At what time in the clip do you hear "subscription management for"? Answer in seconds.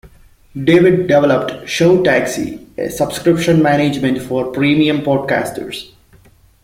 2.89-4.51